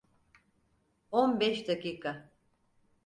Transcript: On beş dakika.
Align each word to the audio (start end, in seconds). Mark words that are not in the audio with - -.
On 1.11 1.39
beş 1.39 1.67
dakika. 1.67 2.29